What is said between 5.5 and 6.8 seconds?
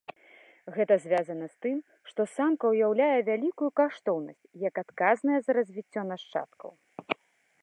развіццё нашчадкаў.